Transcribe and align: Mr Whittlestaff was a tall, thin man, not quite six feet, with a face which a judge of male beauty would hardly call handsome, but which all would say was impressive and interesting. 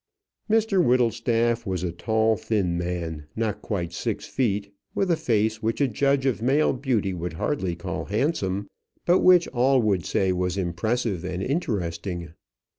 Mr 0.49 0.83
Whittlestaff 0.83 1.63
was 1.63 1.83
a 1.83 1.91
tall, 1.91 2.35
thin 2.35 2.75
man, 2.75 3.27
not 3.35 3.61
quite 3.61 3.93
six 3.93 4.25
feet, 4.25 4.73
with 4.95 5.11
a 5.11 5.15
face 5.15 5.61
which 5.61 5.79
a 5.79 5.87
judge 5.87 6.25
of 6.25 6.41
male 6.41 6.73
beauty 6.73 7.13
would 7.13 7.33
hardly 7.33 7.75
call 7.75 8.05
handsome, 8.05 8.67
but 9.05 9.19
which 9.19 9.47
all 9.49 9.79
would 9.79 10.03
say 10.03 10.31
was 10.31 10.57
impressive 10.57 11.23
and 11.23 11.43
interesting. 11.43 12.33